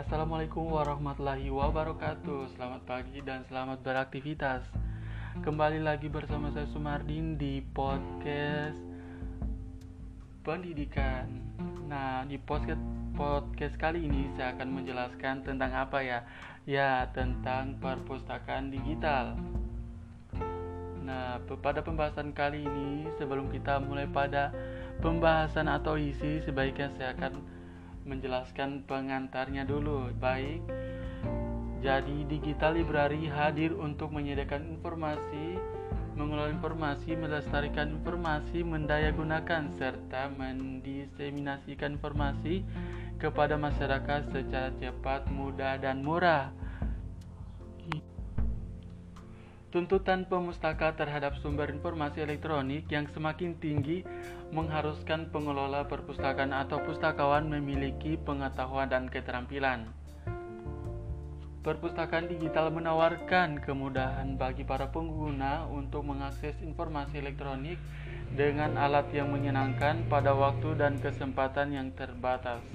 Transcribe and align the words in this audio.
Assalamualaikum 0.00 0.64
warahmatullahi 0.64 1.52
wabarakatuh. 1.52 2.56
Selamat 2.56 2.88
pagi 2.88 3.20
dan 3.20 3.44
selamat 3.52 3.84
beraktivitas. 3.84 4.64
Kembali 5.44 5.76
lagi 5.76 6.08
bersama 6.08 6.48
saya 6.56 6.64
Sumardin 6.72 7.36
di 7.36 7.60
podcast 7.76 8.80
pendidikan. 10.40 11.28
Nah 11.84 12.24
di 12.24 12.40
podcast, 12.40 12.80
podcast 13.12 13.76
kali 13.76 14.08
ini 14.08 14.32
saya 14.40 14.56
akan 14.56 14.72
menjelaskan 14.72 15.44
tentang 15.44 15.68
apa 15.76 16.00
ya? 16.00 16.24
Ya 16.64 17.04
tentang 17.12 17.76
perpustakaan 17.76 18.72
digital. 18.72 19.36
Nah 21.04 21.44
pada 21.60 21.84
pembahasan 21.84 22.32
kali 22.32 22.64
ini 22.64 23.04
sebelum 23.20 23.52
kita 23.52 23.76
mulai 23.84 24.08
pada 24.08 24.48
pembahasan 25.04 25.68
atau 25.68 26.00
isi 26.00 26.40
Sebaiknya 26.40 26.88
saya 26.96 27.12
akan 27.12 27.59
menjelaskan 28.04 28.84
pengantarnya 28.84 29.64
dulu. 29.64 30.12
Baik. 30.16 30.62
Jadi 31.80 32.28
Digital 32.28 32.76
Library 32.76 33.24
hadir 33.32 33.72
untuk 33.72 34.12
menyediakan 34.12 34.76
informasi, 34.76 35.56
mengelola 36.12 36.52
informasi, 36.52 37.16
melestarikan 37.16 37.96
informasi, 37.96 38.60
mendayagunakan 38.60 39.72
serta 39.80 40.28
mendiseminasikan 40.36 41.96
informasi 41.96 42.68
kepada 43.16 43.56
masyarakat 43.56 44.28
secara 44.28 44.68
cepat, 44.76 45.24
mudah 45.32 45.80
dan 45.80 46.04
murah. 46.04 46.52
Tuntutan 49.70 50.26
pemustaka 50.26 50.98
terhadap 50.98 51.38
sumber 51.38 51.70
informasi 51.70 52.26
elektronik 52.26 52.90
yang 52.90 53.06
semakin 53.14 53.54
tinggi 53.54 54.02
mengharuskan 54.50 55.30
pengelola 55.30 55.86
perpustakaan 55.86 56.50
atau 56.50 56.82
pustakawan 56.82 57.46
memiliki 57.46 58.18
pengetahuan 58.18 58.90
dan 58.90 59.06
keterampilan. 59.06 59.86
Perpustakaan 61.62 62.26
digital 62.26 62.74
menawarkan 62.74 63.62
kemudahan 63.62 64.34
bagi 64.34 64.66
para 64.66 64.90
pengguna 64.90 65.70
untuk 65.70 66.02
mengakses 66.02 66.58
informasi 66.66 67.22
elektronik 67.22 67.78
dengan 68.34 68.74
alat 68.74 69.06
yang 69.14 69.30
menyenangkan 69.30 70.02
pada 70.10 70.34
waktu 70.34 70.74
dan 70.74 70.98
kesempatan 70.98 71.70
yang 71.70 71.94
terbatas. 71.94 72.66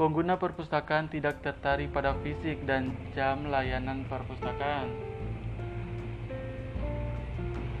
Pengguna 0.00 0.40
perpustakaan 0.40 1.12
tidak 1.12 1.44
tertarik 1.44 1.92
pada 1.92 2.16
fisik 2.24 2.64
dan 2.64 2.96
jam 3.12 3.52
layanan 3.52 4.08
perpustakaan 4.08 5.16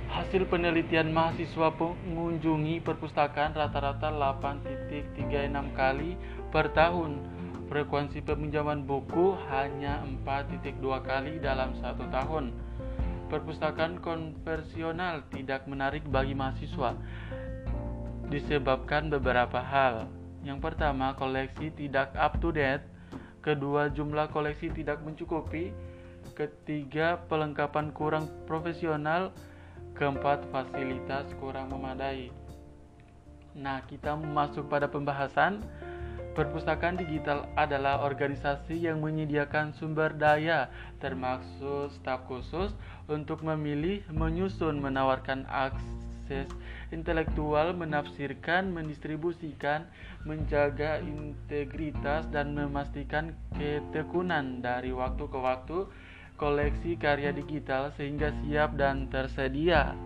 Hasil 0.06 0.46
penelitian 0.46 1.10
mahasiswa 1.10 1.74
mengunjungi 2.06 2.78
perpustakaan 2.82 3.54
rata-rata 3.58 4.14
8.36 4.14 5.26
kali 5.74 6.14
per 6.54 6.70
tahun. 6.70 7.18
Frekuensi 7.66 8.22
peminjaman 8.22 8.86
buku 8.86 9.34
hanya 9.50 10.06
4.2 10.22 10.78
kali 11.02 11.42
dalam 11.42 11.74
satu 11.82 12.06
tahun. 12.14 12.54
Perpustakaan 13.26 13.98
konversional 13.98 15.26
tidak 15.34 15.66
menarik 15.66 16.06
bagi 16.06 16.38
mahasiswa 16.38 16.94
disebabkan 18.30 19.10
beberapa 19.10 19.58
hal. 19.58 20.06
Yang 20.46 20.62
pertama, 20.62 21.14
koleksi 21.18 21.74
tidak 21.74 22.14
up 22.14 22.38
to 22.38 22.54
date. 22.54 22.86
Kedua, 23.42 23.90
jumlah 23.90 24.30
koleksi 24.30 24.70
tidak 24.70 25.02
mencukupi. 25.02 25.74
Ketiga, 26.34 27.18
pelengkapan 27.26 27.90
kurang 27.90 28.30
profesional 28.46 29.34
Keempat, 29.96 30.44
fasilitas 30.52 31.24
kurang 31.40 31.72
memadai. 31.72 32.28
Nah, 33.56 33.80
kita 33.88 34.12
masuk 34.12 34.68
pada 34.68 34.92
pembahasan. 34.92 35.64
Perpustakaan 36.36 37.00
digital 37.00 37.48
adalah 37.56 38.04
organisasi 38.04 38.76
yang 38.76 39.00
menyediakan 39.00 39.72
sumber 39.72 40.12
daya, 40.12 40.68
termasuk 41.00 41.88
staf 41.96 42.28
khusus, 42.28 42.76
untuk 43.08 43.40
memilih, 43.40 44.04
menyusun, 44.12 44.84
menawarkan 44.84 45.48
akses 45.48 46.44
intelektual, 46.92 47.72
menafsirkan, 47.72 48.76
mendistribusikan, 48.76 49.88
menjaga 50.28 51.00
integritas, 51.00 52.28
dan 52.28 52.52
memastikan 52.52 53.32
ketekunan 53.56 54.60
dari 54.60 54.92
waktu 54.92 55.24
ke 55.24 55.38
waktu 55.40 55.88
koleksi 56.36 57.00
karya 57.00 57.32
digital 57.32 57.90
sehingga 57.96 58.28
siap 58.44 58.76
dan 58.76 59.08
tersedia. 59.08 59.96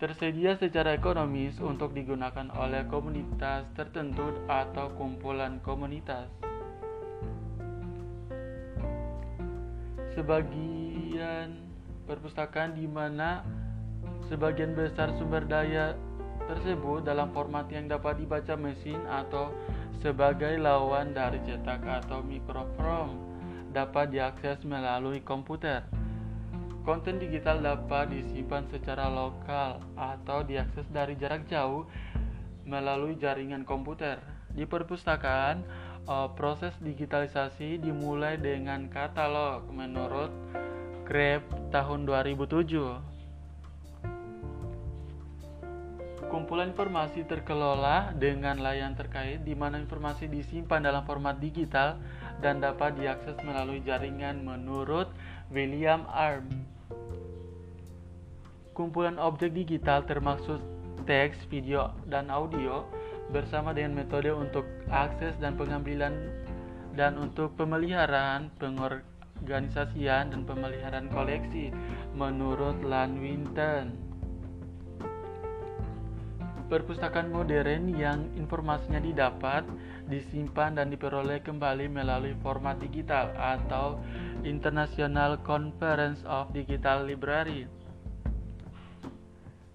Tersedia 0.00 0.56
secara 0.56 0.96
ekonomis 0.96 1.60
untuk 1.60 1.92
digunakan 1.92 2.48
oleh 2.56 2.86
komunitas 2.88 3.68
tertentu 3.76 4.30
atau 4.48 4.88
kumpulan 4.96 5.60
komunitas. 5.60 6.30
Sebagian 10.16 11.60
perpustakaan 12.08 12.72
di 12.72 12.88
mana 12.88 13.44
sebagian 14.32 14.72
besar 14.72 15.12
sumber 15.20 15.44
daya 15.44 15.94
tersebut 16.48 17.04
dalam 17.04 17.28
format 17.36 17.68
yang 17.68 17.86
dapat 17.90 18.24
dibaca 18.24 18.56
mesin 18.56 18.98
atau 19.04 19.52
sebagai 20.00 20.56
lawan 20.56 21.12
dari 21.12 21.42
cetak 21.44 21.84
atau 21.84 22.24
mikrofilm 22.24 23.27
dapat 23.78 24.10
diakses 24.10 24.66
melalui 24.66 25.22
komputer. 25.22 25.86
Konten 26.82 27.20
digital 27.22 27.62
dapat 27.62 28.10
disimpan 28.10 28.66
secara 28.72 29.06
lokal 29.06 29.78
atau 29.94 30.42
diakses 30.42 30.88
dari 30.90 31.14
jarak 31.14 31.46
jauh 31.46 31.86
melalui 32.66 33.14
jaringan 33.14 33.62
komputer. 33.62 34.18
Di 34.50 34.66
perpustakaan, 34.66 35.62
eh, 36.08 36.28
proses 36.34 36.74
digitalisasi 36.82 37.78
dimulai 37.78 38.40
dengan 38.40 38.90
katalog 38.90 39.68
menurut 39.70 40.32
Grab 41.08 41.40
tahun 41.72 42.04
2007. 42.04 43.17
Kumpulan 46.28 46.76
informasi 46.76 47.24
terkelola 47.24 48.12
dengan 48.12 48.60
layanan 48.60 49.00
terkait 49.00 49.40
di 49.48 49.56
mana 49.56 49.80
informasi 49.80 50.28
disimpan 50.28 50.84
dalam 50.84 51.08
format 51.08 51.40
digital 51.40 51.96
dan 52.44 52.60
dapat 52.60 53.00
diakses 53.00 53.40
melalui 53.40 53.80
jaringan 53.80 54.44
menurut 54.44 55.08
William 55.48 56.04
Arm. 56.12 56.52
Kumpulan 58.76 59.16
objek 59.16 59.56
digital 59.56 60.04
termasuk 60.04 60.60
teks, 61.08 61.48
video, 61.48 61.96
dan 62.04 62.28
audio 62.28 62.84
bersama 63.32 63.72
dengan 63.72 63.96
metode 63.96 64.28
untuk 64.28 64.68
akses 64.92 65.32
dan 65.40 65.56
pengambilan 65.56 66.12
dan 66.92 67.16
untuk 67.16 67.56
pemeliharaan, 67.56 68.52
pengorganisasian, 68.60 70.28
dan 70.28 70.42
pemeliharaan 70.44 71.08
koleksi 71.08 71.72
menurut 72.12 72.76
Lanwinton. 72.84 74.07
Perpustakaan 76.68 77.32
modern 77.32 77.96
yang 77.96 78.28
informasinya 78.36 79.00
didapat, 79.00 79.64
disimpan 80.04 80.76
dan 80.76 80.92
diperoleh 80.92 81.40
kembali 81.40 81.88
melalui 81.88 82.36
format 82.44 82.76
digital 82.76 83.32
atau 83.40 83.96
International 84.44 85.40
Conference 85.40 86.20
of 86.28 86.52
Digital 86.52 87.08
Library. 87.08 87.64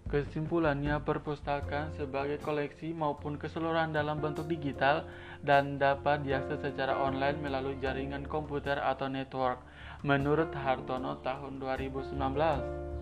Kesimpulannya, 0.06 1.02
perpustakaan 1.02 1.98
sebagai 1.98 2.38
koleksi 2.46 2.94
maupun 2.94 3.42
keseluruhan 3.42 3.90
dalam 3.90 4.22
bentuk 4.22 4.46
digital 4.46 5.10
dan 5.42 5.81
dapat 5.81 6.22
diakses 6.22 6.62
secara 6.62 6.94
online 6.94 7.42
melalui 7.42 7.74
jaringan 7.81 8.22
komputer 8.30 8.78
atau 8.78 9.10
network, 9.10 9.66
menurut 10.06 10.54
Hartono 10.54 11.18
tahun 11.25 11.58
2019 11.58 12.93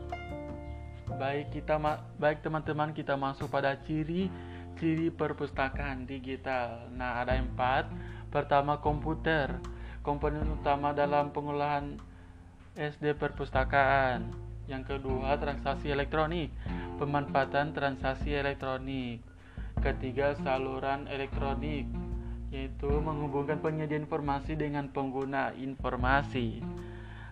baik 1.15 1.51
kita 1.51 1.75
baik 2.17 2.43
teman-teman 2.43 2.95
kita 2.95 3.19
masuk 3.19 3.51
pada 3.51 3.75
ciri-ciri 3.83 5.11
perpustakaan 5.11 6.07
digital. 6.07 6.87
Nah, 6.95 7.23
ada 7.23 7.35
empat. 7.35 7.87
Pertama 8.31 8.79
komputer, 8.79 9.51
komponen 10.01 10.47
utama 10.47 10.95
dalam 10.95 11.35
pengolahan 11.35 11.99
SD 12.79 13.19
perpustakaan. 13.19 14.31
Yang 14.71 14.95
kedua 14.95 15.35
transaksi 15.35 15.91
elektronik, 15.91 16.55
pemanfaatan 16.95 17.75
transaksi 17.75 18.31
elektronik. 18.31 19.19
Ketiga 19.83 20.37
saluran 20.39 21.11
elektronik, 21.11 21.89
yaitu 22.55 22.87
menghubungkan 22.87 23.59
penyedia 23.59 23.99
informasi 23.99 24.55
dengan 24.55 24.87
pengguna 24.87 25.51
informasi. 25.57 26.63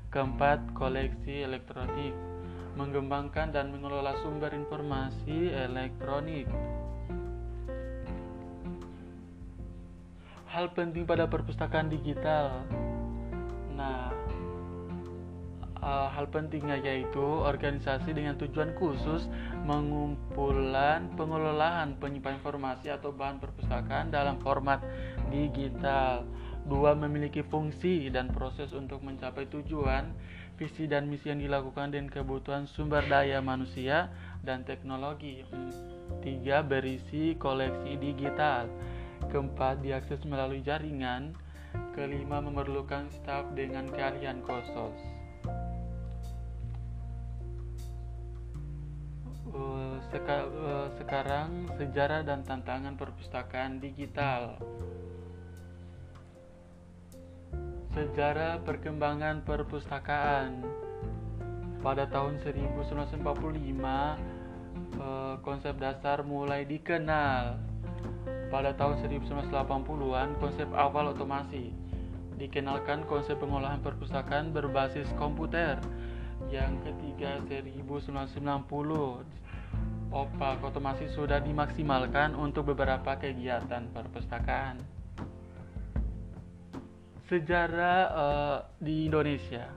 Keempat 0.10 0.74
koleksi 0.74 1.46
elektronik 1.46 2.29
mengembangkan 2.77 3.50
dan 3.50 3.74
mengelola 3.74 4.13
sumber 4.21 4.54
informasi 4.54 5.54
elektronik. 5.54 6.45
Hal 10.50 10.74
penting 10.74 11.06
pada 11.06 11.30
perpustakaan 11.30 11.94
digital. 11.94 12.66
Nah, 13.77 14.10
hal 15.86 16.27
pentingnya 16.27 16.75
yaitu 16.83 17.24
organisasi 17.24 18.12
dengan 18.12 18.36
tujuan 18.36 18.75
khusus 18.75 19.31
mengumpulan 19.63 21.07
pengelolaan 21.16 21.95
penyimpan 21.98 22.42
informasi 22.44 22.92
atau 22.92 23.16
bahan 23.16 23.39
perpustakaan 23.39 24.12
dalam 24.12 24.42
format 24.44 24.83
digital. 25.31 26.27
Dua, 26.68 26.94
memiliki 26.94 27.42
fungsi 27.42 28.12
dan 28.12 28.30
proses 28.30 28.75
untuk 28.75 29.01
mencapai 29.01 29.48
tujuan, 29.50 30.12
visi 30.60 30.92
dan 30.92 31.08
misi 31.08 31.32
yang 31.32 31.40
dilakukan 31.40 31.96
dan 31.96 32.12
kebutuhan 32.12 32.68
sumber 32.68 33.08
daya 33.08 33.40
manusia 33.40 34.12
dan 34.44 34.68
teknologi. 34.68 35.48
Tiga, 36.20 36.60
berisi 36.60 37.40
koleksi 37.40 37.96
digital. 37.96 38.68
Keempat, 39.32 39.80
diakses 39.80 40.20
melalui 40.28 40.60
jaringan. 40.60 41.32
Kelima, 41.96 42.44
memerlukan 42.44 43.08
staf 43.08 43.48
dengan 43.56 43.88
keahlian 43.88 44.44
khusus. 44.44 45.00
Seka, 50.10 50.42
uh, 50.50 50.90
sekarang 50.98 51.70
sejarah 51.78 52.26
dan 52.26 52.42
tantangan 52.42 52.98
perpustakaan 52.98 53.78
digital. 53.78 54.58
Sejarah 57.90 58.62
perkembangan 58.62 59.42
perpustakaan 59.42 60.62
pada 61.82 62.06
tahun 62.06 62.38
1945 62.38 63.18
eh, 63.18 64.14
konsep 65.42 65.74
dasar 65.82 66.22
mulai 66.22 66.70
dikenal. 66.70 67.58
Pada 68.54 68.78
tahun 68.78 69.02
1980-an 69.02 70.38
konsep 70.38 70.70
awal 70.78 71.18
otomasi 71.18 71.74
dikenalkan 72.38 73.10
konsep 73.10 73.42
pengolahan 73.42 73.82
perpustakaan 73.82 74.54
berbasis 74.54 75.10
komputer. 75.18 75.82
Yang 76.54 76.94
ketiga 76.94 77.42
1990 77.50 78.38
opak 80.14 80.62
otomasi 80.62 81.10
sudah 81.10 81.42
dimaksimalkan 81.42 82.38
untuk 82.38 82.70
beberapa 82.70 83.18
kegiatan 83.18 83.90
perpustakaan 83.98 84.99
sejarah 87.30 88.00
uh, 88.10 88.58
di 88.81 89.06
Indonesia 89.06 89.70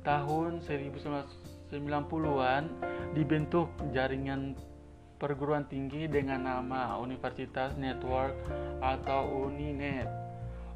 tahun 0.00 0.64
1990-an 0.64 2.64
dibentuk 3.12 3.68
jaringan 3.92 4.56
perguruan 5.20 5.68
tinggi 5.68 6.08
dengan 6.08 6.48
nama 6.48 6.96
Universitas 6.96 7.76
Network 7.76 8.32
atau 8.80 9.44
Uninet. 9.44 10.08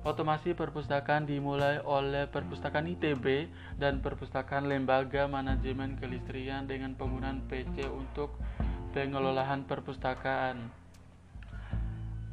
Otomasi 0.00 0.56
perpustakaan 0.56 1.28
dimulai 1.28 1.76
oleh 1.84 2.24
Perpustakaan 2.24 2.88
ITB 2.88 3.52
dan 3.76 4.00
Perpustakaan 4.00 4.64
Lembaga 4.64 5.28
Manajemen 5.28 6.00
Kelistrian 6.00 6.64
dengan 6.64 6.96
penggunaan 6.96 7.44
PC 7.48 7.84
untuk 7.88 8.36
pengelolaan 8.96 9.68
perpustakaan. 9.68 10.72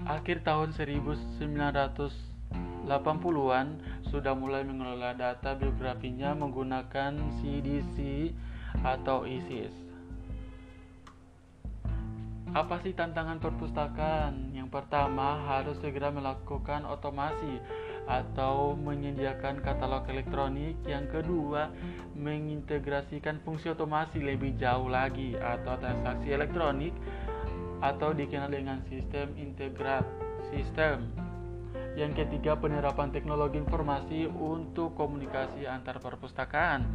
Akhir 0.08 0.48
tahun 0.48 0.72
1900 0.72 2.27
80-an 2.88 3.84
sudah 4.08 4.32
mulai 4.32 4.64
mengelola 4.64 5.12
data 5.12 5.54
biografinya 5.60 6.32
menggunakan 6.32 7.20
CDC 7.44 8.32
atau 8.82 9.28
ISIS. 9.28 9.88
Apa 12.56 12.80
sih 12.80 12.96
tantangan 12.96 13.44
perpustakaan? 13.44 14.56
Yang 14.56 14.72
pertama, 14.72 15.36
harus 15.52 15.76
segera 15.84 16.08
melakukan 16.16 16.88
otomasi 16.88 17.60
atau 18.08 18.72
menyediakan 18.80 19.60
katalog 19.60 20.08
elektronik. 20.08 20.80
Yang 20.88 21.20
kedua, 21.20 21.68
mengintegrasikan 22.16 23.44
fungsi 23.44 23.68
otomasi 23.68 24.24
lebih 24.24 24.56
jauh 24.56 24.88
lagi 24.88 25.36
atau 25.36 25.76
transaksi 25.76 26.32
elektronik 26.32 26.96
atau 27.84 28.16
dikenal 28.16 28.50
dengan 28.50 28.80
sistem 28.88 29.36
integrat 29.36 30.08
sistem. 30.50 31.27
Yang 31.98 32.30
ketiga, 32.30 32.54
penerapan 32.54 33.10
teknologi 33.10 33.58
informasi 33.58 34.30
untuk 34.30 34.94
komunikasi 34.94 35.66
antar 35.66 35.98
perpustakaan. 35.98 36.86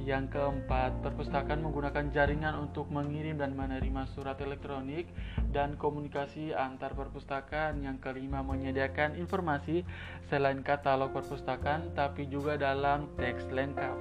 Yang 0.00 0.32
keempat, 0.32 1.04
perpustakaan 1.04 1.60
menggunakan 1.60 2.08
jaringan 2.08 2.56
untuk 2.64 2.88
mengirim 2.88 3.36
dan 3.36 3.52
menerima 3.52 4.08
surat 4.16 4.40
elektronik 4.40 5.04
dan 5.52 5.76
komunikasi 5.76 6.56
antar 6.56 6.96
perpustakaan. 6.96 7.84
Yang 7.84 8.08
kelima, 8.08 8.40
menyediakan 8.40 9.20
informasi 9.20 9.84
selain 10.32 10.64
katalog 10.64 11.12
perpustakaan 11.12 11.92
tapi 11.92 12.24
juga 12.24 12.56
dalam 12.56 13.12
teks 13.20 13.52
lengkap. 13.52 14.00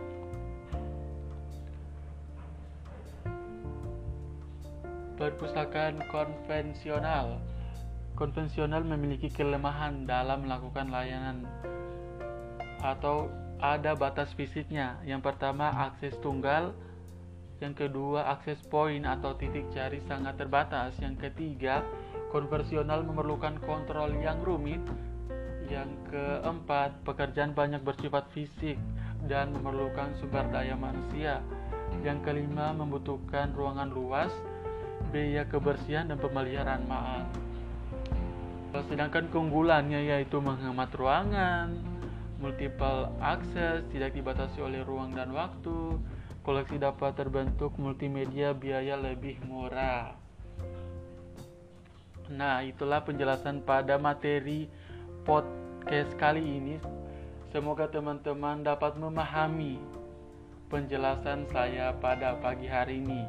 Perpustakaan 5.20 6.08
konvensional 6.08 7.44
konvensional 8.22 8.86
memiliki 8.86 9.34
kelemahan 9.34 10.06
dalam 10.06 10.46
melakukan 10.46 10.94
layanan 10.94 11.42
atau 12.86 13.34
ada 13.58 13.98
batas 13.98 14.30
fisiknya. 14.38 15.02
Yang 15.02 15.34
pertama, 15.34 15.74
akses 15.90 16.14
tunggal. 16.22 16.70
Yang 17.58 17.90
kedua, 17.90 18.30
akses 18.30 18.62
poin 18.70 19.02
atau 19.10 19.34
titik 19.34 19.66
cari 19.74 19.98
sangat 20.06 20.38
terbatas. 20.38 20.94
Yang 21.02 21.30
ketiga, 21.30 21.82
konvensional 22.30 23.02
memerlukan 23.02 23.58
kontrol 23.66 24.14
yang 24.22 24.38
rumit. 24.46 24.82
Yang 25.66 25.90
keempat, 26.14 27.02
pekerjaan 27.02 27.58
banyak 27.58 27.82
bersifat 27.82 28.30
fisik 28.38 28.78
dan 29.26 29.50
memerlukan 29.50 30.14
sumber 30.22 30.46
daya 30.54 30.78
manusia. 30.78 31.42
Yang 32.06 32.22
kelima, 32.22 32.70
membutuhkan 32.74 33.54
ruangan 33.54 33.90
luas, 33.90 34.34
biaya 35.10 35.46
kebersihan 35.50 36.10
dan 36.10 36.18
pemeliharaan 36.18 36.86
mahal. 36.86 37.26
Sedangkan 38.72 39.28
keunggulannya 39.28 40.16
yaitu 40.16 40.40
menghemat 40.40 40.92
ruangan, 40.96 41.76
multiple 42.40 43.12
akses, 43.20 43.84
tidak 43.92 44.16
dibatasi 44.16 44.64
oleh 44.64 44.80
ruang 44.88 45.12
dan 45.12 45.36
waktu, 45.36 46.00
koleksi 46.42 46.80
dapat 46.80 47.20
terbentuk 47.20 47.76
multimedia 47.76 48.56
biaya 48.56 48.96
lebih 48.96 49.44
murah. 49.44 50.16
Nah, 52.32 52.64
itulah 52.64 53.04
penjelasan 53.04 53.60
pada 53.68 54.00
materi 54.00 54.72
podcast 55.28 56.16
kali 56.16 56.40
ini. 56.40 56.76
Semoga 57.52 57.92
teman-teman 57.92 58.64
dapat 58.64 58.96
memahami 58.96 59.76
penjelasan 60.72 61.44
saya 61.52 61.92
pada 62.00 62.40
pagi 62.40 62.72
hari 62.72 63.04
ini. 63.04 63.28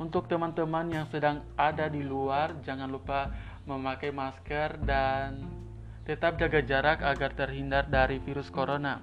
Untuk 0.00 0.26
teman-teman 0.26 0.90
yang 0.90 1.06
sedang 1.12 1.44
ada 1.54 1.86
di 1.86 2.00
luar, 2.02 2.56
jangan 2.64 2.88
lupa 2.88 3.30
memakai 3.64 4.12
masker, 4.12 4.80
dan 4.84 5.44
tetap 6.04 6.36
jaga 6.36 6.60
jarak 6.60 7.00
agar 7.00 7.32
terhindar 7.32 7.88
dari 7.88 8.20
virus 8.20 8.52
corona. 8.52 9.00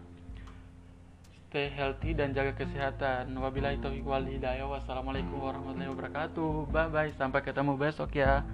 Stay 1.52 1.68
healthy 1.68 2.16
dan 2.16 2.32
jaga 2.32 2.56
kesehatan. 2.56 3.36
Wabillahi 3.36 3.84
taufiq 3.84 4.08
wal 4.08 4.24
hidayah. 4.24 4.64
Wassalamualaikum 4.72 5.36
warahmatullahi 5.36 5.92
wabarakatuh. 5.92 6.72
Bye 6.72 6.88
bye. 6.88 7.12
Sampai 7.20 7.44
ketemu 7.44 7.76
besok 7.76 8.16
ya. 8.16 8.48